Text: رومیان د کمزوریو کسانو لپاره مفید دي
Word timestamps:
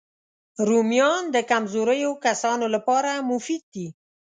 رومیان 0.67 1.23
د 1.35 1.37
کمزوریو 1.49 2.11
کسانو 2.25 2.65
لپاره 2.75 3.11
مفید 3.31 3.63
دي 3.73 3.87